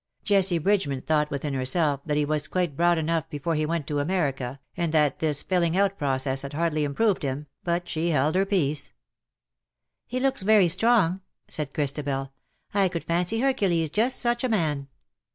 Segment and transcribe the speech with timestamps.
[0.21, 3.85] ^* Jessie Bridgeman thought within herself that he was quite broad enough before he went
[3.85, 8.33] to America, and that this filling out process had hardly improved him, but she held
[8.33, 8.93] her peace."
[10.07, 12.33] He looks very strong/^ said Christabel."
[12.73, 14.87] I could fancy Hercules just such a man.